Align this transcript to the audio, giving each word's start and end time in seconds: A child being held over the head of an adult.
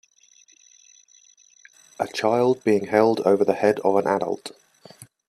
A 1.99 2.07
child 2.07 2.63
being 2.63 2.87
held 2.87 3.19
over 3.19 3.45
the 3.45 3.53
head 3.53 3.79
of 3.81 3.97
an 3.97 4.07
adult. 4.07 4.51